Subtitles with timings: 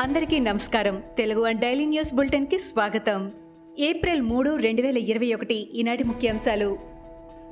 [0.00, 1.02] అందరికీ నమస్కారం.
[1.16, 3.30] Telugu one daily news బులెటిన్కి స్వాగతం.
[3.78, 6.78] ఏప్రిల్ మూడు రెండు వేల ఇరవై ఒకటి ఈనాటి ముఖ్యాంశాలు.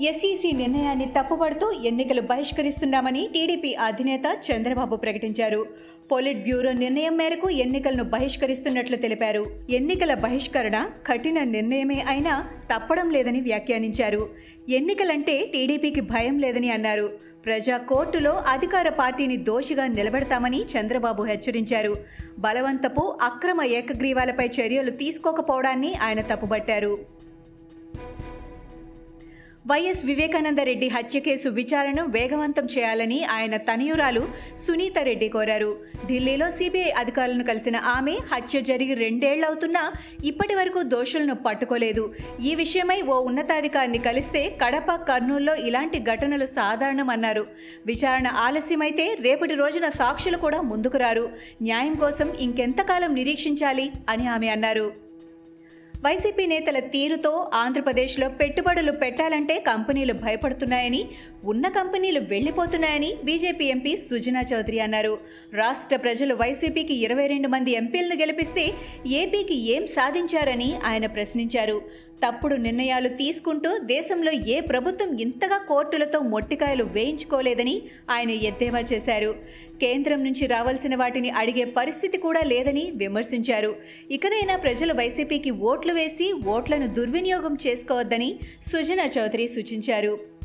[0.00, 5.66] ఎస్ఈసి నిర్ణయాన్ని తప్పుపడుతూ ఎన్నికలు బహిష్కరిస్తున్నామని టీడీపీ అధినేత చంద్రబాబు ప్రకటించారు.
[6.12, 9.46] పొలిట్ బ్యూరో నిర్ణయం మేరకు ఎన్నికలను బహిష్కరిస్తున్నట్లు తెలిపారు.
[9.70, 14.30] ఎన్నికల బహిష్కరణ కఠిన నిర్ణయమే అయినా తప్పడం లేదని వ్యాఖ్యానించారు.
[14.68, 17.18] ఎన్నికలంటే టీడీపీకి భయం లేదని అన్నారు.
[17.46, 21.96] ప్రజా కోర్టులో అధికార పార్టీని దోషిగా నిలబెడతామని చంద్రబాబు హెచ్చరించారు.
[22.38, 27.15] బలవంతపు అక్రమ ఏకగ్రీవాలపై చర్యలు తీసుకోకపోవడాన్ని ఆయన తప్పుబట్టారు.
[29.66, 34.28] వైఎస్ వివేకానందరెడ్డి హత్య కేసు విచారణ వేగవంతం చేయాలని ఆయన తనయురాలు
[34.66, 35.70] సునీత రెడ్డి కోరారు.
[36.06, 39.92] ఢిల్లీలో సిబిఐ అధికారులను కలిసిన ఆమె హత్య జరిగి రెండేళ్ళవుతున్నా
[40.24, 42.14] ఇప్పటి వరకు దోషులను పట్టుకోలేదు.
[42.40, 47.46] ఈ విషయమై ఓ ఉన్నతాధికారిని కలిస్తే కడప కర్నూల్లో ఇలాంటి ఘటనలు సాధారణమన్నారు.
[47.86, 51.26] విచారణ ఆలస్యమైతే రేపటి రోజున సాక్షులు కూడా ముందుకు రారు.
[51.62, 55.05] న్యాయం కోసం ఇంకెంతకాలం నిరీక్షించాలి అని ఆమె అన్నారు.
[56.04, 61.08] వైసీపీ నేతల తీరుతో ఆంధ్రప్రదేశ్లో పెట్టుబడులు పెట్టాలంటే కంపెనీలు భయపడుతున్నాయని
[61.44, 65.18] ఉన్న కంపెనీలు వెళ్ళిపోతున్నాయని బీజేపీ ఎంపీ సుజనా చౌదరి అన్నారు.
[65.54, 68.74] రాష్ట్ర ప్రజలు వైసీపీకి ఇరవై రెండు మంది ఎంపీలను గెలిపిస్తే
[69.06, 72.06] ఏపీకి ఏం సాధించారని ఆయన ప్రశ్నించారు.
[72.24, 79.34] తప్పుడు నిర్ణయాలు తీసుకుంటూ దేశంలో ఏ ప్రభుత్వం ఇంతగా కోర్టులతో మొట్టికాయలు వేయించుకోలేదని ఆయన ఎద్దేవా చేశారు.
[79.82, 83.72] కేంద్రం నుంచి రావాల్సిన వాటిని అడిగే పరిస్థితి కూడా లేదని విమర్శించారు.
[84.16, 88.30] ఇకనైనా ప్రజలు వైసీపీకి ఓట్లు వేసి ఓట్లను దుర్వినియోగం చేసుకోవద్దని
[88.72, 90.35] సుజనా చౌదరి సూచించారు.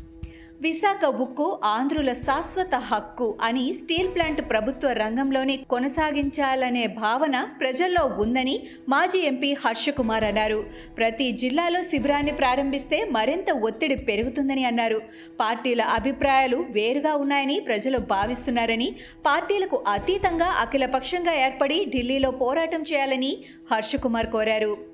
[0.64, 8.56] విశాఖ ఉక్కు ఆంధ్రుల శాశ్వత హక్కు అని స్టీల్ ప్లాంట్ ప్రభుత్వ రంగంలోనే కొనసాగించాలనే భావన ప్రజల్లో ఉందని
[8.88, 10.60] మాజీ ఎంపీ హర్షకుమార్ అన్నారు.
[10.98, 15.00] ప్రతి జిల్లాలో శిబిరాన్ని ప్రారంభిస్తే మరింత ఒత్తిడి పెరుగుతుందని అన్నారు.
[15.40, 18.88] పార్టీల అభిప్రాయాలు వేరుగా ఉన్నాయని ప్రజలు భావిస్తున్నారని
[19.26, 23.34] పార్టీలకు అతీతంగా అఖిలపక్షంగా ఏర్పడి ఢిల్లీలో పోరాటం చేయాలని
[23.72, 24.91] హర్షకుమార్ కోరారు.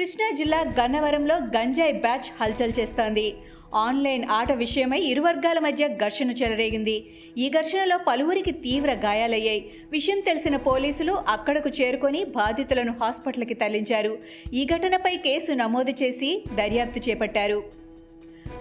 [0.00, 3.34] కృష్ణా జిల్లా గన్నవరంలో గంజాయి బ్యాచ్ హల్చల్ చేస్తోంది.
[3.74, 6.94] ఆన్లైన్ ఆట విషయమై ఇరు వర్గాల మధ్య ఘర్షణ చెలరేగింది.
[7.38, 9.70] ఈ ఘర్షణలో పలువురికి తీవ్ర గాయాలయ్యాయి.
[9.90, 14.18] విషయం తెలిసిన పోలీసులు అక్కడకు చేరుకొని బాధితులను హాస్పిటల్కి తరలించారు.
[14.54, 17.62] ఈ ఘటనపై కేసు నమోదు చేసి దర్యాప్తు చేపట్టారు.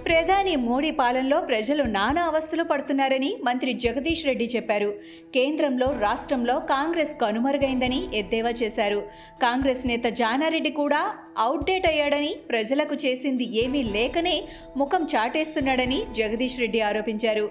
[0.09, 4.88] ప్రధాని మోడీ పాలనలో ప్రజలు నానా అవస్థలు పడుతున్నారని మంత్రి జగదీష్ రెడ్డి చెప్పారు.
[5.36, 9.00] కేంద్రంలో రాష్ట్రంలో కాంగ్రెస్ కనుమరుగైందని ఎద్దేవా చేశారు.
[9.44, 11.02] కాంగ్రెస్ నేత జానారెడ్డి కూడా
[11.46, 14.36] అవుట్డేట్ అయ్యాడని ప్రజలకు చేసింది ఏమీ లేకనే
[14.81, 17.46] ముఖం చాటేస్తున్నాడని జగదీష్ రెడ్డి ఆరోపించారు.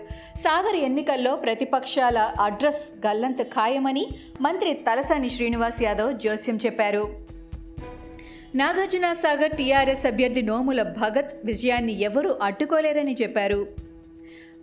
[0.47, 2.19] సాగర్ ఎన్నికల్లో ప్రతిపక్షాల
[2.49, 4.07] అడ్రస్ గల్లంతు ఖాయమని
[4.49, 7.07] మంత్రి తలసాని శ్రీనివాస్ యాదవ్ జోస్యం చెప్పారు.
[8.55, 13.61] నాగార్జున సాగర్ టీఆర్ఎస్ అభ్యర్థి నోముల భగత్ విజయాన్ని ఎవరూ అడ్డుకోలేరని చెప్పారు.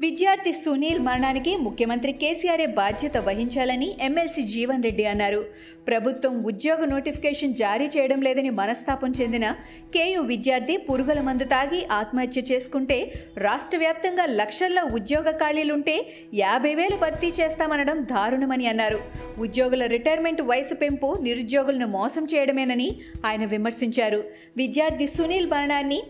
[0.01, 5.39] విద్యార్థి సునీల్ మరణానికి ముఖ్యమంత్రి కేసీఆర్ఏ బాధ్యత వహించాలని ఎమ్మెల్సీ జీవన్ రెడ్డి అన్నారు.
[5.87, 9.45] ప్రభుత్వం ఉద్యోగ నోటిఫికేషన్ జారీ చేయడం లేదని మనస్తాపం చెందిన
[9.93, 12.97] కేయు విద్యార్థి పురుగుల మందు తాగి ఆత్మహత్య చేసుకుంటే
[13.37, 15.95] రాష్ట్ర వ్యాప్తంగా లక్షల్లో ఉద్యోగ ఖాళీలుంటే
[16.33, 18.99] యాభై వేలు భర్తీ చేస్తామనడం దారుణమని అన్నారు.
[19.37, 22.89] ఉద్యోగుల రిటైర్మెంట్ వయసు పెంపు నిరుద్యోగులను మోసం చేయడమేనని
[23.25, 24.21] ఆయన విమర్శించారు.
[24.57, 26.01] విద్యార్థి సునీల్ మరణాన్ని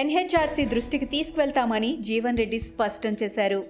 [0.00, 3.64] ఎన్హెచ్ఆర్సీ దృష్టికి తీసుకువెళ్తామని జీవన్ రెడ్డి స్పష్టం చేశారు.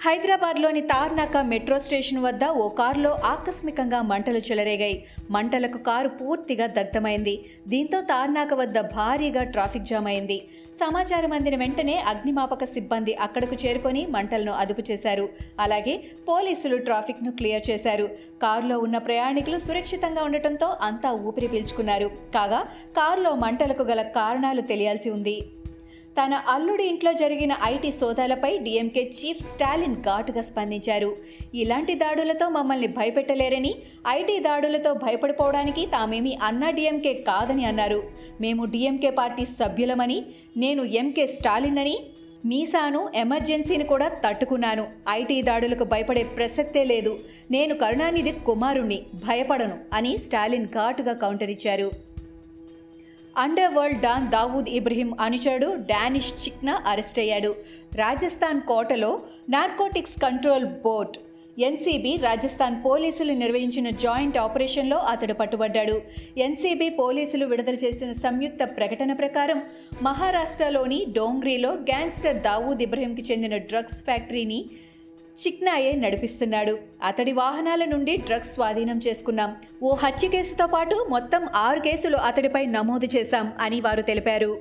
[0.00, 5.04] హైదరాబాద్లోని తార్నాక మెట్రో స్టేషన్ వద్ద ఓ కారులో ఆకస్మికంగా మంటలు చెలరేగాయి.
[5.30, 7.34] మంటలకు కారు పూర్తిగా దగ్ధమైంది.
[7.68, 10.38] దీంతో తార్నాక వద్ద భారీగా ట్రాఫిక్ జామ్ అయింది.
[10.80, 15.28] సమాచారం అందిన వెంటనే అగ్నిమాపక సిబ్బంది అక్కడకు చేరుకొని మంటలను అదుపు చేశారు.
[15.60, 15.94] అలాగే
[16.28, 18.06] పోలీసులు ట్రాఫిక్ను క్లియర్ చేశారు.
[18.42, 22.08] కారులో ఉన్న ప్రయాణికులు సురక్షితంగా ఉండటంతో అంతా ఊపిరి పీల్చుకున్నారు.
[22.34, 22.60] కాగా
[22.98, 25.36] కారులో మంటలకు గల కారణాలు తెలియాల్సి ఉంది.
[26.18, 31.16] తన అల్లుడి ఇంట్లో జరిగిన ఐటీ సోదాలపై డిఎంకే చీఫ్ స్టాలిన్ ఘాటుగా స్పందించారు.
[31.54, 33.74] ఇలాంటి దాడులతో మమ్మల్ని భయపెట్టలేరని
[34.08, 38.02] ఐటీ దాడులతో భయపడిపోవడానికి తామేమీ అన్నా డీఎంకే కాదని అన్నారు.
[38.40, 40.18] మేము డీఎంకే పార్టీ సభ్యులమని
[40.56, 41.96] నేను ఎంకే స్టాలిన్ అని
[42.46, 44.86] మీసాను ఎమర్జెన్సీని కూడా తట్టుకున్నాను.
[45.08, 47.18] ఐటీ దాడులకు భయపడే ప్రసక్తే లేదు.
[47.50, 51.90] నేను కరుణానిధి కుమారుణ్ణి భయపడను అని స్టాలిన్ ఘాటుగా కౌంటర్ ఇచ్చారు.
[53.36, 57.54] Underworld don Dawood Ibrahim అనుచరుడు డానిష్ చిక్నా అరెస్ట్ అయ్యాడు.
[57.94, 59.20] రాజస్థాన్ కోటలో
[59.50, 61.16] narcotics control board
[61.58, 66.02] NCB Rajasthan పోలీసులు నిర్వహించిన జాయింట్ ఆపరేషన్లో అతడు పట్టుబడ్డాడు.
[66.38, 69.62] ఎన్సీబీ పోలీసులు విడుదల చేసిన సంయుక్త ప్రకటన ప్రకారం
[70.02, 74.60] మహారాష్ట్రలోని డోంగ్రీలో గ్యాంగ్స్టర్ దావూద్ ఇబ్రహీంకి చెందిన డ్రగ్స్ ఫ్యాక్టరీని
[75.38, 76.78] చిక్నాయే నడిపిస్తున్నాడు.
[77.02, 79.56] అతడి వాహనాల నుండి డ్రగ్స్ స్వాధీనం చేసుకున్నాం.
[79.82, 84.60] ఓ హత్య కేసుతో పాటు మొత్తం ఆరు కేసులు అతడిపై నమోదు చేశాం అని వారు తెలిపారు.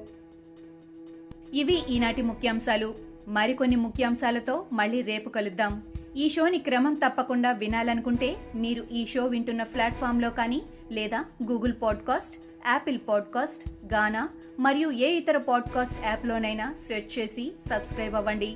[1.53, 2.95] ఇవి ఈనాటి ముఖ్యాంశాలు.
[3.27, 5.81] మరికొన్ని ముఖ్యాంశాలతో మళ్ళీ రేపు కలుద్దాం.
[6.17, 12.37] ఈ షోని క్రమం తప్పకుండా వినాలనుకుంటే మీరు ఈ షో వింటున్న ప్లాట్ఫామ్లో కానీ లేదా Google podcast
[12.67, 18.55] Apple podcast Gaana మరియు ఏ ఇతర పాడ్కాస్ట్ యాప్లోనైనా సెర్చ్ చేసి సబ్స్క్రైబ్ అవ్వండి.